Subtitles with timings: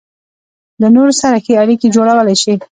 [0.81, 2.53] له نورو سره ښې اړيکې جوړولای شي.